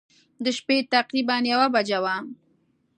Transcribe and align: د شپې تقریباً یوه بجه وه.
د 0.43 0.45
شپې 0.57 0.77
تقریباً 0.95 1.35
یوه 1.51 1.67
بجه 1.75 1.99
وه. 2.03 2.15